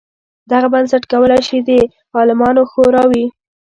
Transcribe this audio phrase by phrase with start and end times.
[0.51, 1.69] دغه بنسټ کولای شي د
[2.17, 3.25] عالمانو شورا وي.